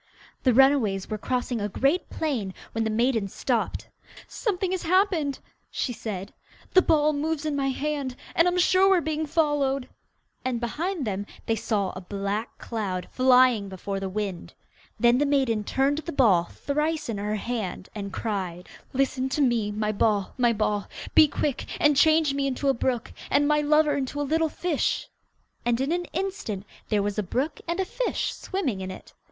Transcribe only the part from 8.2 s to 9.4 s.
and I'm sure we are being